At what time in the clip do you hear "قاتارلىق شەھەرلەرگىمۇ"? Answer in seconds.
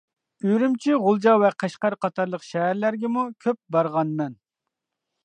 2.05-3.27